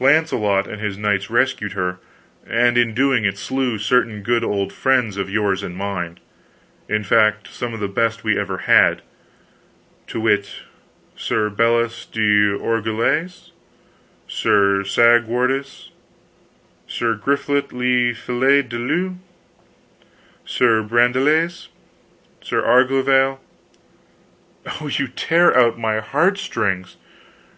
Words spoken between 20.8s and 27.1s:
Brandiles, Sir Aglovale" "Oh, you tear out my heartstrings."